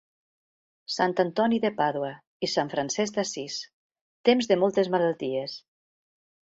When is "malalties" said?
4.97-5.65